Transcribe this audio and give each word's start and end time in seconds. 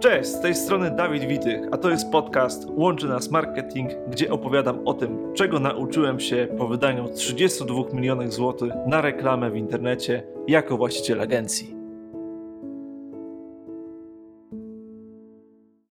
Cześć, 0.00 0.28
z 0.28 0.40
tej 0.40 0.54
strony 0.54 0.90
Dawid 0.90 1.24
Witych, 1.24 1.60
a 1.72 1.78
to 1.78 1.90
jest 1.90 2.10
podcast 2.10 2.64
Łączy 2.68 3.06
Nas 3.06 3.30
Marketing, 3.30 3.90
gdzie 4.08 4.30
opowiadam 4.30 4.88
o 4.88 4.94
tym, 4.94 5.34
czego 5.34 5.60
nauczyłem 5.60 6.20
się 6.20 6.48
po 6.58 6.68
wydaniu 6.68 7.08
32 7.14 7.82
milionów 7.92 8.32
złotych 8.32 8.72
na 8.86 9.00
reklamę 9.00 9.50
w 9.50 9.56
internecie 9.56 10.22
jako 10.48 10.76
właściciel 10.76 11.20
agencji. 11.20 11.74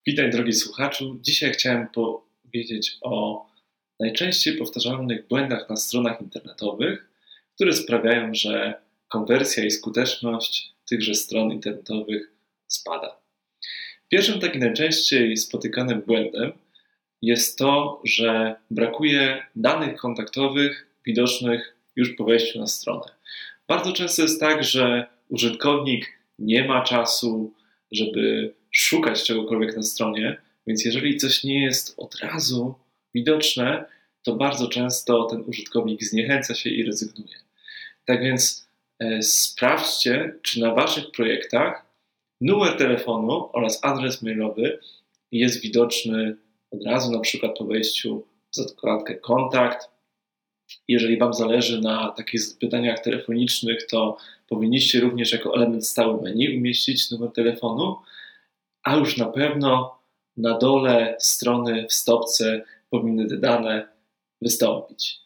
Witaj 0.07 0.31
drogi 0.31 0.53
słuchaczu. 0.53 1.19
Dzisiaj 1.21 1.51
chciałem 1.51 1.87
powiedzieć 1.87 2.97
o 3.01 3.45
najczęściej 3.99 4.57
powtarzalnych 4.57 5.27
błędach 5.27 5.69
na 5.69 5.75
stronach 5.75 6.21
internetowych, 6.21 7.09
które 7.55 7.73
sprawiają, 7.73 8.33
że 8.33 8.81
konwersja 9.07 9.65
i 9.65 9.71
skuteczność 9.71 10.75
tychże 10.85 11.15
stron 11.15 11.51
internetowych 11.51 12.33
spada. 12.67 13.19
Pierwszym 14.09 14.39
takim 14.39 14.61
najczęściej 14.61 15.37
spotykanym 15.37 16.01
błędem 16.01 16.51
jest 17.21 17.57
to, 17.57 18.01
że 18.05 18.55
brakuje 18.71 19.43
danych 19.55 19.95
kontaktowych 19.95 20.87
widocznych 21.05 21.75
już 21.95 22.15
po 22.15 22.23
wejściu 22.23 22.59
na 22.59 22.67
stronę. 22.67 23.05
Bardzo 23.67 23.93
często 23.93 24.21
jest 24.21 24.39
tak, 24.39 24.63
że 24.63 25.07
użytkownik 25.29 26.19
nie 26.39 26.67
ma 26.67 26.83
czasu, 26.83 27.53
żeby 27.91 28.53
szukać 28.71 29.23
czegokolwiek 29.23 29.75
na 29.75 29.83
stronie, 29.83 30.37
więc 30.67 30.85
jeżeli 30.85 31.17
coś 31.17 31.43
nie 31.43 31.63
jest 31.63 31.93
od 31.97 32.15
razu 32.15 32.75
widoczne, 33.13 33.85
to 34.23 34.35
bardzo 34.35 34.67
często 34.67 35.23
ten 35.23 35.43
użytkownik 35.47 36.03
zniechęca 36.03 36.55
się 36.55 36.69
i 36.69 36.83
rezygnuje. 36.83 37.35
Tak 38.05 38.21
więc 38.21 38.67
e, 38.99 39.21
sprawdźcie, 39.21 40.35
czy 40.41 40.59
na 40.59 40.73
Waszych 40.73 41.11
projektach 41.11 41.88
numer 42.41 42.77
telefonu 42.77 43.49
oraz 43.53 43.79
adres 43.83 44.21
mailowy 44.21 44.79
jest 45.31 45.61
widoczny 45.61 46.35
od 46.71 46.83
razu, 46.83 47.11
na 47.11 47.19
przykład 47.19 47.57
po 47.57 47.65
wejściu 47.65 48.27
w 48.51 48.55
zakładkę 48.55 49.15
kontakt. 49.15 49.87
Jeżeli 50.87 51.17
Wam 51.17 51.33
zależy 51.33 51.81
na 51.81 52.11
takich 52.11 52.41
pytaniach 52.59 52.99
telefonicznych, 52.99 53.87
to 53.87 54.17
powinniście 54.49 54.99
również 54.99 55.31
jako 55.31 55.55
element 55.55 55.87
stały 55.87 56.21
menu 56.21 56.57
umieścić 56.57 57.11
numer 57.11 57.31
telefonu, 57.31 57.97
a 58.83 58.95
już 58.95 59.17
na 59.17 59.25
pewno 59.25 59.99
na 60.37 60.57
dole 60.57 61.15
strony 61.19 61.87
w 61.87 61.93
stopce 61.93 62.63
powinny 62.89 63.27
te 63.27 63.37
dane 63.37 63.87
wystąpić. 64.41 65.19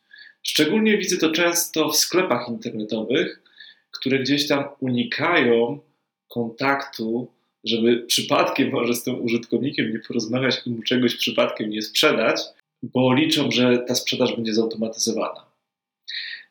Szczególnie 0.44 0.98
widzę 0.98 1.18
to 1.18 1.32
często 1.32 1.90
w 1.90 1.96
sklepach 1.96 2.50
internetowych, 2.50 3.44
które 3.92 4.20
gdzieś 4.20 4.48
tam 4.48 4.66
unikają 4.80 5.80
kontaktu, 6.34 7.28
żeby 7.64 7.98
przypadkiem 7.98 8.72
może 8.72 8.94
z 8.94 9.04
tym 9.04 9.22
użytkownikiem 9.22 9.94
nie 9.94 10.00
porozmawiać 10.00 10.62
i 10.66 10.70
mu 10.70 10.82
czegoś 10.82 11.16
przypadkiem 11.16 11.70
nie 11.70 11.82
sprzedać, 11.82 12.42
bo 12.84 13.14
liczą, 13.14 13.52
że 13.52 13.78
ta 13.78 13.96
sprzedaż 13.96 14.36
będzie 14.36 14.54
zautomatyzowana. 14.54 15.46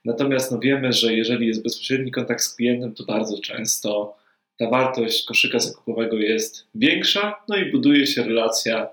Natomiast 0.05 0.53
no 0.53 0.59
wiemy, 0.59 0.93
że 0.93 1.15
jeżeli 1.15 1.47
jest 1.47 1.63
bezpośredni 1.63 2.11
kontakt 2.11 2.43
z 2.43 2.55
klientem, 2.55 2.95
to 2.95 3.05
bardzo 3.05 3.41
często 3.41 4.17
ta 4.59 4.71
wartość 4.71 5.25
koszyka 5.25 5.59
zakupowego 5.59 6.17
jest 6.17 6.67
większa, 6.75 7.35
no 7.49 7.57
i 7.57 7.71
buduje 7.73 8.07
się 8.07 8.23
relacja 8.23 8.89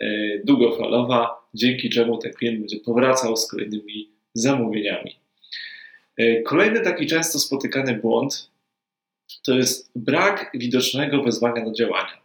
e, 0.00 0.06
długofalowa, 0.44 1.48
dzięki 1.54 1.90
czemu 1.90 2.18
ten 2.18 2.32
klient 2.32 2.58
będzie 2.58 2.80
powracał 2.80 3.36
z 3.36 3.50
kolejnymi 3.50 4.08
zamówieniami. 4.34 5.16
E, 6.16 6.42
kolejny 6.42 6.80
taki 6.80 7.06
często 7.06 7.38
spotykany 7.38 7.94
błąd 7.94 8.51
to 9.44 9.54
jest 9.54 9.90
brak 9.96 10.50
widocznego 10.54 11.22
wezwania 11.22 11.64
do 11.64 11.72
działania. 11.72 12.22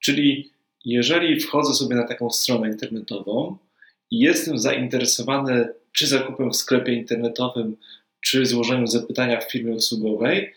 Czyli 0.00 0.50
jeżeli 0.84 1.40
wchodzę 1.40 1.74
sobie 1.74 1.96
na 1.96 2.06
taką 2.06 2.30
stronę 2.30 2.68
internetową 2.68 3.58
i 4.10 4.18
jestem 4.18 4.58
zainteresowany 4.58 5.68
czy 5.92 6.06
zakupem 6.06 6.50
w 6.50 6.56
sklepie 6.56 6.92
internetowym, 6.92 7.76
czy 8.20 8.46
złożeniem 8.46 8.86
zapytania 8.86 9.40
w 9.40 9.50
firmie 9.50 9.74
usługowej, 9.74 10.52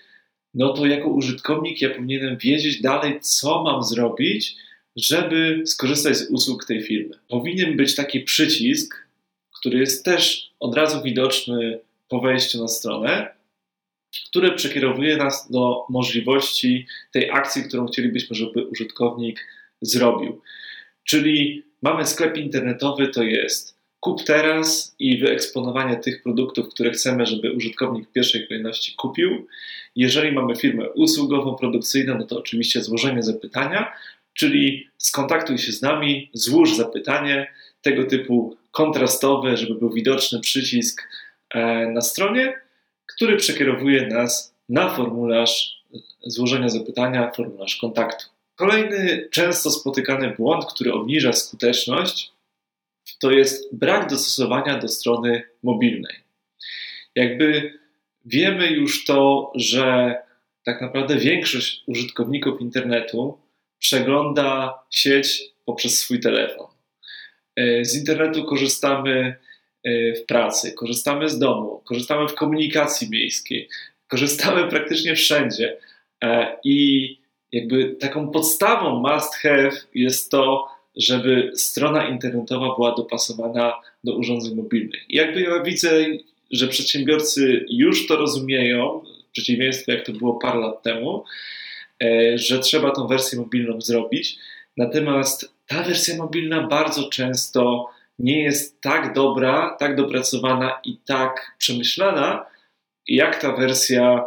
no 0.53 0.73
to 0.73 0.85
jako 0.85 1.09
użytkownik 1.09 1.81
ja 1.81 1.89
powinienem 1.89 2.37
wiedzieć 2.37 2.81
dalej, 2.81 3.19
co 3.21 3.63
mam 3.63 3.83
zrobić, 3.83 4.55
żeby 4.95 5.63
skorzystać 5.65 6.17
z 6.17 6.29
usług 6.29 6.65
tej 6.65 6.83
firmy. 6.83 7.15
Powinien 7.27 7.77
być 7.77 7.95
taki 7.95 8.21
przycisk, 8.21 8.95
który 9.59 9.79
jest 9.79 10.05
też 10.05 10.51
od 10.59 10.75
razu 10.75 11.03
widoczny 11.03 11.79
po 12.07 12.19
wejściu 12.19 12.61
na 12.61 12.67
stronę, 12.67 13.40
które 14.29 14.51
przekierowuje 14.51 15.17
nas 15.17 15.51
do 15.51 15.85
możliwości 15.89 16.87
tej 17.11 17.31
akcji, 17.31 17.63
którą 17.63 17.87
chcielibyśmy, 17.87 18.35
żeby 18.35 18.67
użytkownik 18.67 19.47
zrobił. 19.81 20.41
Czyli 21.03 21.63
mamy 21.81 22.05
sklep 22.05 22.37
internetowy, 22.37 23.07
to 23.07 23.23
jest 23.23 23.81
kup 23.99 24.23
teraz 24.23 24.95
i 24.99 25.17
wyeksponowanie 25.17 25.95
tych 25.95 26.23
produktów, 26.23 26.69
które 26.69 26.91
chcemy, 26.91 27.25
żeby 27.25 27.51
użytkownik 27.51 28.09
w 28.09 28.11
pierwszej 28.11 28.47
kolejności 28.47 28.95
kupił. 28.95 29.47
Jeżeli 29.95 30.31
mamy 30.31 30.55
firmę 30.55 30.89
usługową, 30.89 31.55
produkcyjną, 31.55 32.17
no 32.17 32.25
to 32.25 32.39
oczywiście 32.39 32.81
złożenie 32.81 33.23
zapytania, 33.23 33.93
czyli 34.33 34.87
skontaktuj 34.97 35.57
się 35.57 35.71
z 35.71 35.81
nami, 35.81 36.29
złóż 36.33 36.75
zapytanie 36.75 37.47
tego 37.81 38.03
typu 38.03 38.57
kontrastowe, 38.71 39.57
żeby 39.57 39.75
był 39.75 39.89
widoczny 39.89 40.39
przycisk 40.39 41.07
e, 41.49 41.87
na 41.87 42.01
stronie 42.01 42.53
który 43.15 43.37
przekierowuje 43.37 44.07
nas 44.07 44.55
na 44.69 44.89
formularz 44.89 45.81
złożenia 46.23 46.69
zapytania, 46.69 47.31
formularz 47.31 47.75
kontaktu. 47.75 48.25
Kolejny 48.55 49.27
często 49.31 49.71
spotykany 49.71 50.33
błąd, 50.37 50.65
który 50.73 50.93
obniża 50.93 51.33
skuteczność, 51.33 52.31
to 53.19 53.31
jest 53.31 53.75
brak 53.75 54.09
dostosowania 54.09 54.79
do 54.79 54.87
strony 54.87 55.43
mobilnej. 55.63 56.15
Jakby 57.15 57.79
wiemy 58.25 58.67
już 58.67 59.05
to, 59.05 59.51
że 59.55 60.15
tak 60.63 60.81
naprawdę 60.81 61.15
większość 61.15 61.83
użytkowników 61.87 62.61
internetu 62.61 63.37
przegląda 63.79 64.79
sieć 64.89 65.43
poprzez 65.65 65.99
swój 65.99 66.19
telefon. 66.19 66.67
Z 67.81 67.95
internetu 67.95 68.45
korzystamy 68.45 69.35
w 69.85 70.25
pracy, 70.25 70.73
korzystamy 70.73 71.29
z 71.29 71.39
domu, 71.39 71.81
korzystamy 71.85 72.27
w 72.27 72.35
komunikacji 72.35 73.09
miejskiej, 73.09 73.69
korzystamy 74.07 74.67
praktycznie 74.71 75.15
wszędzie. 75.15 75.77
E, 76.23 76.57
I 76.63 77.17
jakby 77.51 77.95
taką 77.99 78.31
podstawą 78.31 78.99
must 78.99 79.35
have 79.35 79.71
jest 79.93 80.31
to, 80.31 80.67
żeby 80.95 81.51
strona 81.55 82.09
internetowa 82.09 82.75
była 82.75 82.95
dopasowana 82.95 83.73
do 84.03 84.15
urządzeń 84.15 84.55
mobilnych. 84.55 85.09
I 85.09 85.15
jakby 85.15 85.41
ja 85.41 85.63
widzę, 85.63 86.05
że 86.51 86.67
przedsiębiorcy 86.67 87.65
już 87.69 88.07
to 88.07 88.15
rozumieją, 88.15 89.01
w 89.29 89.31
przeciwieństwie 89.31 89.93
jak 89.93 90.05
to 90.05 90.11
było 90.11 90.39
parę 90.39 90.59
lat 90.59 90.83
temu, 90.83 91.23
e, 92.03 92.37
że 92.37 92.59
trzeba 92.59 92.91
tą 92.91 93.07
wersję 93.07 93.39
mobilną 93.39 93.81
zrobić. 93.81 94.37
Natomiast 94.77 95.53
ta 95.67 95.83
wersja 95.83 96.17
mobilna 96.17 96.67
bardzo 96.67 97.09
często 97.09 97.89
nie 98.21 98.43
jest 98.43 98.81
tak 98.81 99.13
dobra, 99.13 99.75
tak 99.79 99.95
dopracowana 99.95 100.79
i 100.83 100.97
tak 100.97 101.55
przemyślana, 101.57 102.45
jak 103.07 103.41
ta 103.41 103.51
wersja 103.51 104.25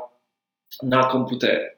na 0.82 1.04
komputery. 1.04 1.70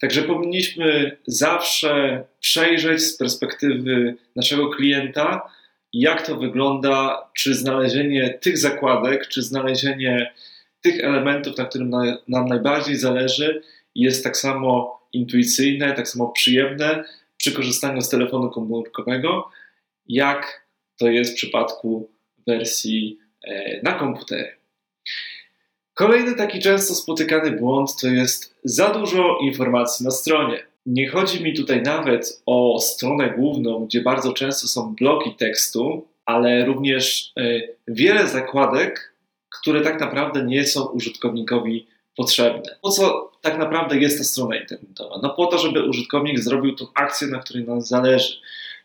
Także 0.00 0.22
powinniśmy 0.22 1.16
zawsze 1.26 2.24
przejrzeć 2.40 3.02
z 3.02 3.16
perspektywy 3.16 4.16
naszego 4.36 4.70
klienta, 4.70 5.50
jak 5.92 6.26
to 6.26 6.36
wygląda, 6.36 7.28
czy 7.34 7.54
znalezienie 7.54 8.30
tych 8.30 8.58
zakładek, 8.58 9.28
czy 9.28 9.42
znalezienie 9.42 10.34
tych 10.80 11.04
elementów, 11.04 11.58
na 11.58 11.64
którym 11.64 11.90
nam 12.28 12.46
najbardziej 12.46 12.96
zależy, 12.96 13.62
jest 13.94 14.24
tak 14.24 14.36
samo 14.36 15.00
intuicyjne, 15.12 15.92
tak 15.92 16.08
samo 16.08 16.28
przyjemne 16.28 17.04
przy 17.36 17.52
korzystaniu 17.52 18.00
z 18.00 18.08
telefonu 18.08 18.50
komórkowego, 18.50 19.50
jak 20.06 20.65
to 20.98 21.08
jest 21.08 21.32
w 21.32 21.34
przypadku 21.34 22.10
wersji 22.46 23.18
e, 23.44 23.80
na 23.82 23.92
komputery. 23.92 24.56
Kolejny 25.94 26.34
taki 26.34 26.58
często 26.58 26.94
spotykany 26.94 27.50
błąd 27.52 27.96
to 28.00 28.08
jest 28.08 28.54
za 28.64 28.90
dużo 28.90 29.38
informacji 29.42 30.04
na 30.04 30.10
stronie. 30.10 30.66
Nie 30.86 31.08
chodzi 31.08 31.42
mi 31.42 31.54
tutaj 31.54 31.82
nawet 31.82 32.42
o 32.46 32.78
stronę 32.80 33.30
główną, 33.30 33.86
gdzie 33.86 34.00
bardzo 34.00 34.32
często 34.32 34.68
są 34.68 34.94
bloki 34.94 35.34
tekstu, 35.34 36.06
ale 36.24 36.64
również 36.64 37.32
e, 37.36 37.60
wiele 37.88 38.26
zakładek, 38.28 39.14
które 39.60 39.80
tak 39.80 40.00
naprawdę 40.00 40.44
nie 40.44 40.64
są 40.64 40.84
użytkownikowi 40.84 41.86
potrzebne. 42.16 42.76
Po 42.82 42.90
co 42.90 43.32
tak 43.40 43.58
naprawdę 43.58 43.98
jest 43.98 44.18
ta 44.18 44.24
strona 44.24 44.56
internetowa? 44.56 45.20
No 45.22 45.30
po 45.30 45.46
to, 45.46 45.58
żeby 45.58 45.88
użytkownik 45.88 46.40
zrobił 46.40 46.76
tą 46.76 46.86
akcję, 46.94 47.28
na 47.28 47.38
której 47.38 47.64
nam 47.64 47.80
zależy. 47.80 48.36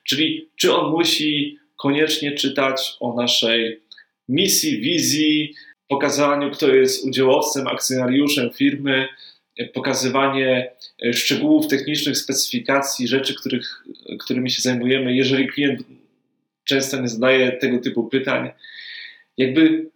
Czyli 0.04 0.50
czy 0.56 0.75
on 0.75 0.92
musi 0.92 1.60
koniecznie 1.81 2.31
czytać 2.31 2.98
o 3.00 3.13
naszej 3.13 3.81
misji, 4.30 4.81
wizji, 4.81 5.54
pokazaniu, 5.88 6.51
kto 6.51 6.75
jest 6.75 7.06
udziałowcem, 7.06 7.68
akcjonariuszem 7.68 8.51
firmy, 8.51 9.07
pokazywanie 9.74 10.72
szczegółów 11.13 11.68
technicznych, 11.68 12.18
specyfikacji, 12.18 13.07
rzeczy, 13.07 13.36
których, 13.36 13.83
którymi 14.19 14.51
się 14.51 14.62
zajmujemy, 14.62 15.16
jeżeli 15.16 15.48
klient 15.48 15.81
często 16.63 17.01
nie 17.01 17.07
zadaje 17.07 17.51
tego 17.51 17.78
typu 17.78 18.04
pytań. 18.04 18.50
Jakby 19.38 19.89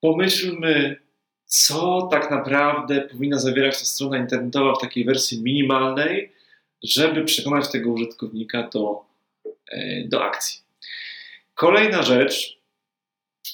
pomyślmy, 0.00 0.96
co 1.44 2.08
tak 2.10 2.30
naprawdę 2.30 3.00
powinna 3.00 3.38
zawierać 3.38 3.78
ta 3.78 3.84
strona 3.84 4.18
internetowa 4.18 4.74
w 4.74 4.80
takiej 4.80 5.04
wersji 5.04 5.42
minimalnej, 5.42 6.32
żeby 6.82 7.24
przekonać 7.24 7.70
tego 7.70 7.90
użytkownika 7.90 8.70
do, 8.72 9.04
e, 9.70 10.04
do 10.08 10.24
akcji. 10.24 10.61
Kolejna 11.62 12.02
rzecz, 12.02 12.58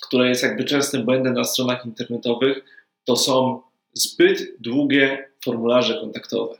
która 0.02 0.28
jest 0.28 0.42
jakby 0.42 0.64
częstym 0.64 1.04
błędem 1.04 1.34
na 1.34 1.44
stronach 1.44 1.86
internetowych, 1.86 2.64
to 3.04 3.16
są 3.16 3.62
zbyt 3.92 4.60
długie 4.60 5.28
formularze 5.44 5.94
kontaktowe. 6.00 6.58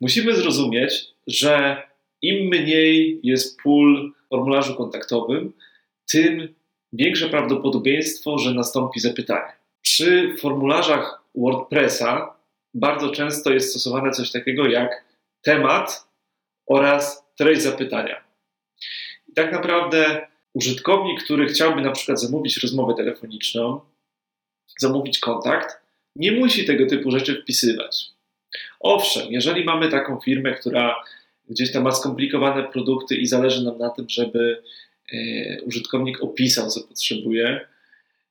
Musimy 0.00 0.34
zrozumieć, 0.34 1.04
że 1.26 1.82
im 2.22 2.48
mniej 2.48 3.20
jest 3.22 3.58
pól 3.62 4.12
formularzu 4.30 4.74
kontaktowym, 4.74 5.52
tym 6.10 6.54
większe 6.92 7.28
prawdopodobieństwo, 7.28 8.38
że 8.38 8.54
nastąpi 8.54 9.00
zapytanie. 9.00 9.52
Przy 9.82 10.36
formularzach 10.40 11.22
WordPressa 11.34 12.34
bardzo 12.74 13.10
często 13.10 13.52
jest 13.52 13.70
stosowane 13.70 14.10
coś 14.10 14.30
takiego 14.30 14.66
jak 14.66 15.04
temat 15.42 16.06
oraz 16.66 17.26
treść 17.36 17.62
zapytania. 17.62 18.24
I 19.28 19.32
tak 19.32 19.52
naprawdę 19.52 20.31
użytkownik, 20.54 21.24
który 21.24 21.46
chciałby 21.46 21.82
na 21.82 21.90
przykład 21.90 22.20
zamówić 22.20 22.62
rozmowę 22.62 22.94
telefoniczną, 22.94 23.80
zamówić 24.78 25.18
kontakt, 25.18 25.76
nie 26.16 26.32
musi 26.32 26.64
tego 26.64 26.86
typu 26.86 27.10
rzeczy 27.10 27.42
wpisywać. 27.42 28.10
Owszem, 28.80 29.26
jeżeli 29.30 29.64
mamy 29.64 29.88
taką 29.88 30.20
firmę, 30.20 30.54
która 30.54 31.04
gdzieś 31.50 31.72
tam 31.72 31.82
ma 31.82 31.92
skomplikowane 31.92 32.62
produkty 32.62 33.16
i 33.16 33.26
zależy 33.26 33.64
nam 33.64 33.78
na 33.78 33.90
tym, 33.90 34.08
żeby 34.08 34.62
e, 35.12 35.62
użytkownik 35.62 36.22
opisał, 36.22 36.70
co 36.70 36.80
potrzebuje, 36.80 37.60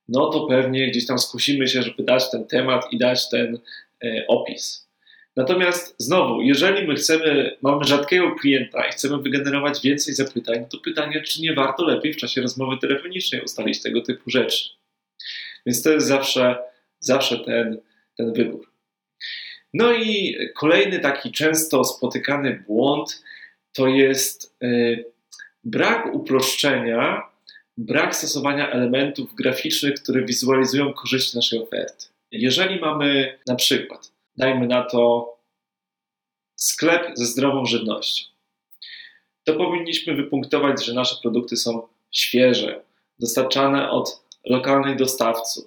no 0.08 0.30
to 0.30 0.46
pewnie 0.46 0.90
gdzieś 0.90 1.06
tam 1.06 1.18
skusimy 1.18 1.68
się, 1.68 1.82
żeby 1.82 2.02
dać 2.02 2.30
ten 2.30 2.46
temat 2.46 2.92
i 2.92 2.98
dać 2.98 3.28
ten 3.28 3.58
e, 4.04 4.26
opis. 4.26 4.81
Natomiast 5.36 5.94
znowu, 5.98 6.42
jeżeli 6.42 6.88
my 6.88 6.94
chcemy, 6.94 7.56
mamy 7.62 7.84
rzadkiego 7.84 8.34
klienta 8.34 8.86
i 8.88 8.90
chcemy 8.90 9.18
wygenerować 9.18 9.82
więcej 9.82 10.14
zapytań, 10.14 10.66
to 10.70 10.78
pytanie, 10.78 11.22
czy 11.22 11.42
nie 11.42 11.54
warto 11.54 11.84
lepiej 11.84 12.12
w 12.12 12.16
czasie 12.16 12.40
rozmowy 12.40 12.76
telefonicznej 12.78 13.42
ustalić 13.42 13.82
tego 13.82 14.02
typu 14.02 14.30
rzeczy. 14.30 14.68
Więc 15.66 15.82
to 15.82 15.90
jest 15.90 16.06
zawsze, 16.06 16.58
zawsze 17.00 17.38
ten, 17.38 17.80
ten 18.16 18.32
wybór. 18.32 18.72
No 19.74 19.92
i 19.92 20.36
kolejny 20.54 20.98
taki 20.98 21.32
często 21.32 21.84
spotykany 21.84 22.64
błąd 22.66 23.22
to 23.72 23.88
jest 23.88 24.56
e, 24.62 24.68
brak 25.64 26.14
uproszczenia, 26.14 27.22
brak 27.76 28.16
stosowania 28.16 28.70
elementów 28.70 29.34
graficznych, 29.34 29.94
które 29.94 30.24
wizualizują 30.24 30.92
korzyści 30.92 31.36
naszej 31.36 31.58
oferty. 31.58 32.06
Jeżeli 32.32 32.80
mamy 32.80 33.38
na 33.46 33.54
przykład, 33.54 34.11
dajmy 34.36 34.66
na 34.66 34.82
to 34.82 35.32
sklep 36.56 37.10
ze 37.14 37.26
zdrową 37.26 37.66
żywnością, 37.66 38.32
to 39.44 39.54
powinniśmy 39.54 40.14
wypunktować, 40.14 40.84
że 40.84 40.94
nasze 40.94 41.16
produkty 41.22 41.56
są 41.56 41.88
świeże, 42.10 42.84
dostarczane 43.18 43.90
od 43.90 44.22
lokalnych 44.44 44.96
dostawców, 44.96 45.64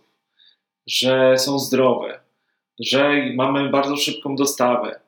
że 0.87 1.37
są 1.37 1.59
zdrowe, 1.59 2.19
że 2.79 3.31
mamy 3.35 3.69
bardzo 3.69 3.97
szybką 3.97 4.35
dostawę, 4.35 4.99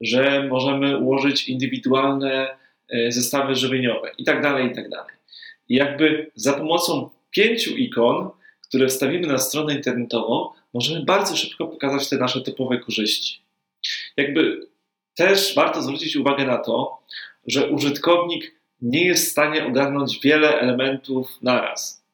że 0.00 0.48
możemy 0.48 0.98
ułożyć 0.98 1.48
indywidualne 1.48 2.56
e, 2.88 3.12
zestawy 3.12 3.54
żywieniowe 3.54 4.10
i 4.18 4.24
tak 4.24 4.42
dalej, 4.42 4.70
i 4.70 4.90
tak. 4.90 5.18
I 5.68 5.74
jakby 5.74 6.30
za 6.34 6.52
pomocą 6.52 7.10
pięciu 7.30 7.76
ikon, 7.76 8.30
które 8.74 8.88
wstawimy 8.88 9.26
na 9.26 9.38
stronę 9.38 9.74
internetową, 9.74 10.48
możemy 10.72 11.04
bardzo 11.04 11.36
szybko 11.36 11.66
pokazać 11.66 12.08
te 12.08 12.16
nasze 12.16 12.40
typowe 12.40 12.78
korzyści. 12.78 13.42
Jakby 14.16 14.68
też 15.14 15.54
warto 15.54 15.82
zwrócić 15.82 16.16
uwagę 16.16 16.46
na 16.46 16.58
to, 16.58 16.98
że 17.46 17.70
użytkownik 17.70 18.54
nie 18.82 19.06
jest 19.06 19.28
w 19.28 19.30
stanie 19.30 19.66
ogarnąć 19.66 20.20
wiele 20.22 20.60
elementów 20.60 21.28
naraz, 21.42 22.04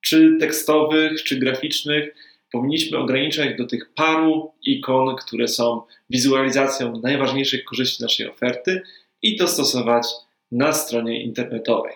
czy 0.00 0.36
tekstowych, 0.40 1.22
czy 1.22 1.36
graficznych, 1.36 2.14
powinniśmy 2.52 2.98
ograniczać 2.98 3.56
do 3.58 3.66
tych 3.66 3.92
paru 3.94 4.52
ikon, 4.62 5.16
które 5.16 5.48
są 5.48 5.82
wizualizacją 6.10 7.00
najważniejszych 7.02 7.64
korzyści 7.64 8.02
naszej 8.02 8.28
oferty 8.28 8.82
i 9.22 9.36
to 9.36 9.48
stosować 9.48 10.06
na 10.52 10.72
stronie 10.72 11.22
internetowej. 11.22 11.94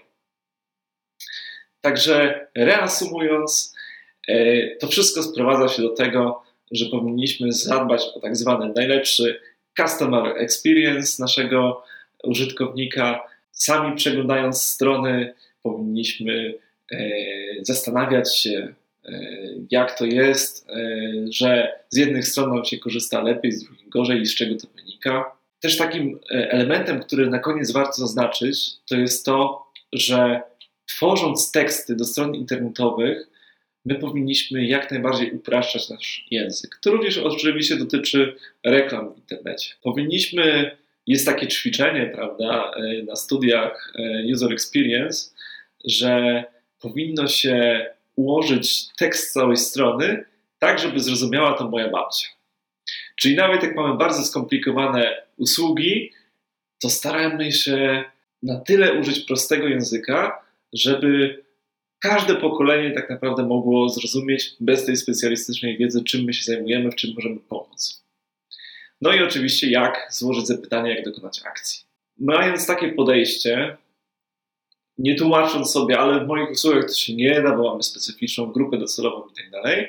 Także 1.80 2.46
reasumując, 2.54 3.73
to 4.80 4.86
wszystko 4.86 5.22
sprowadza 5.22 5.68
się 5.68 5.82
do 5.82 5.88
tego, 5.88 6.42
że 6.70 6.86
powinniśmy 6.86 7.52
zadbać 7.52 8.02
o 8.14 8.20
tak 8.20 8.36
zwany 8.36 8.72
najlepszy 8.76 9.40
customer 9.76 10.36
experience 10.36 11.22
naszego 11.22 11.82
użytkownika. 12.24 13.20
Sami 13.52 13.96
przeglądając 13.96 14.62
strony, 14.62 15.34
powinniśmy 15.62 16.54
e, 16.92 16.98
zastanawiać 17.62 18.38
się, 18.38 18.74
E, 19.04 19.20
jak 19.70 19.98
to 19.98 20.04
jest, 20.04 20.68
e, 20.70 21.00
że 21.30 21.80
z 21.88 21.96
jednych 21.96 22.28
stron 22.28 22.54
nam 22.54 22.64
się 22.64 22.78
korzysta 22.78 23.22
lepiej, 23.22 23.52
z 23.52 23.64
drugich 23.64 23.88
gorzej 23.88 24.20
i 24.20 24.26
z 24.26 24.34
czego 24.34 24.54
to 24.60 24.66
wynika. 24.76 25.36
Też 25.60 25.76
takim 25.76 26.20
e, 26.30 26.50
elementem, 26.52 27.00
który 27.00 27.30
na 27.30 27.38
koniec 27.38 27.72
warto 27.72 27.92
zaznaczyć, 27.92 28.70
to 28.88 28.96
jest 28.96 29.24
to, 29.24 29.66
że 29.92 30.42
tworząc 30.86 31.52
teksty 31.52 31.96
do 31.96 32.04
stron 32.04 32.34
internetowych, 32.34 33.28
my 33.84 33.94
powinniśmy 33.94 34.66
jak 34.66 34.90
najbardziej 34.90 35.32
upraszczać 35.32 35.88
nasz 35.88 36.26
język. 36.31 36.78
To 36.82 36.90
również 36.90 37.19
oczywiście 37.19 37.76
dotyczy 37.76 38.36
reklam 38.64 39.14
w 39.14 39.16
internecie. 39.16 39.75
Powinniśmy, 39.82 40.76
jest 41.06 41.26
takie 41.26 41.48
ćwiczenie, 41.48 42.10
prawda, 42.14 42.70
na 43.06 43.16
studiach 43.16 43.92
User 44.32 44.52
Experience, 44.52 45.31
że 45.84 46.44
powinno 46.81 47.28
się 47.28 47.86
ułożyć 48.16 48.94
tekst 48.96 49.32
całej 49.32 49.56
strony 49.56 50.25
tak, 50.58 50.78
żeby 50.78 51.00
zrozumiała 51.00 51.58
to 51.58 51.69
moja 51.69 51.88
babcia. 51.88 52.28
Czyli 53.16 53.34
nawet 53.34 53.62
jak 53.62 53.76
mamy 53.76 53.96
bardzo 53.96 54.22
skomplikowane 54.22 55.22
usługi, 55.36 56.12
to 56.82 56.90
staramy 56.90 57.52
się 57.52 58.04
na 58.42 58.60
tyle 58.60 58.92
użyć 58.92 59.20
prostego 59.20 59.69
języka, 59.69 60.44
żeby 60.72 61.44
każde 62.05 62.34
pokolenie 62.34 62.91
tak 62.91 63.11
naprawdę 63.11 63.46
mogło 63.46 63.89
zrozumieć 63.89 64.56
bez 64.61 64.87
tej 64.87 64.96
specjalistycznej 64.96 65.79
wiedzy, 65.79 66.05
czym 66.05 66.25
my 66.25 66.32
się 66.32 66.44
zajmujemy, 66.44 66.91
w 66.91 66.94
czym 66.94 67.11
możemy 67.15 67.41
pomóc. 67.41 68.05
No 69.01 69.13
i 69.13 69.23
oczywiście, 69.23 69.70
jak 69.70 70.08
złożyć 70.11 70.46
zapytanie, 70.46 70.94
jak 70.94 71.05
dokonać 71.05 71.41
akcji. 71.44 71.84
Mając 72.19 72.67
takie 72.67 72.89
podejście, 72.93 73.77
nie 74.99 75.15
tłumacząc 75.15 75.70
sobie, 75.70 75.99
ale 75.99 76.25
w 76.25 76.29
moich 76.29 76.51
usługach 76.51 76.84
to 76.84 76.94
się 76.94 77.15
nie 77.15 77.43
da, 77.43 77.56
bo 77.56 77.70
mamy 77.70 77.82
specyficzną 77.82 78.46
grupę 78.46 78.79
docelową 78.79 79.29
i 79.32 79.34
tak 79.34 79.51
dalej, 79.51 79.89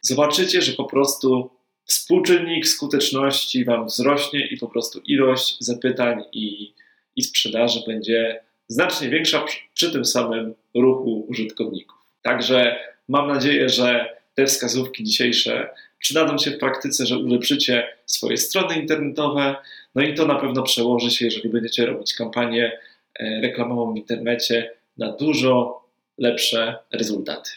zobaczycie, 0.00 0.62
że 0.62 0.72
po 0.72 0.84
prostu 0.84 1.50
współczynnik 1.84 2.66
skuteczności 2.66 3.64
Wam 3.64 3.86
wzrośnie 3.86 4.46
i 4.46 4.56
po 4.56 4.68
prostu 4.68 5.00
ilość 5.00 5.56
zapytań 5.60 6.24
i, 6.32 6.72
i 7.16 7.22
sprzedaży 7.22 7.80
będzie 7.86 8.40
znacznie 8.68 9.08
większa 9.08 9.44
przy, 9.74 9.92
tym 9.92 10.04
samym 10.04 10.54
ruchu 10.74 11.26
użytkowników. 11.28 11.98
Także 12.22 12.78
mam 13.08 13.28
nadzieję, 13.28 13.68
że 13.68 14.16
te 14.34 14.46
wskazówki 14.46 15.04
dzisiejsze 15.04 15.68
przydadzą 15.98 16.38
się 16.38 16.50
w 16.50 16.58
praktyce, 16.58 17.06
że 17.06 17.18
ulepszycie 17.18 17.86
swoje 18.06 18.36
strony 18.36 18.74
internetowe, 18.74 19.56
no 19.94 20.02
i 20.02 20.14
to 20.14 20.26
na 20.26 20.34
pewno 20.34 20.62
przełoży 20.62 21.10
się, 21.10 21.24
jeżeli 21.24 21.48
będziecie 21.48 21.86
robić 21.86 22.14
kampanię 22.14 22.78
E, 23.18 23.40
reklamową 23.40 23.94
w 23.94 23.96
internecie 23.96 24.70
na 24.98 25.12
dużo 25.12 25.82
lepsze 26.18 26.76
rezultaty. 26.92 27.50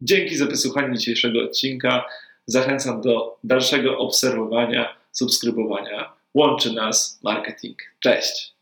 Dzięki 0.00 0.36
za 0.36 0.46
wysłuchanie 0.46 0.98
dzisiejszego 0.98 1.44
odcinka. 1.44 2.04
Zachęcam 2.46 3.00
do 3.00 3.38
dalszego 3.44 3.98
obserwowania, 3.98 4.96
subskrybowania. 5.12 6.12
Łączy 6.34 6.72
nas 6.72 7.20
marketing. 7.22 7.78
Cześć! 8.00 8.57